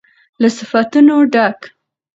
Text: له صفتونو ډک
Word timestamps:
له 0.41 0.47
صفتونو 0.57 1.15
ډک 1.33 1.59